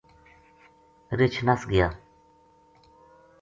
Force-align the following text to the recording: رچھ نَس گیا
رچھ 1.17 1.39
نَس 1.45 1.61
گیا 1.71 1.87